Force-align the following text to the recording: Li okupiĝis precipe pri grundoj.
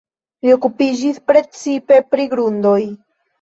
Li 0.45 0.53
okupiĝis 0.53 1.19
precipe 1.31 2.01
pri 2.15 2.27
grundoj. 2.33 2.81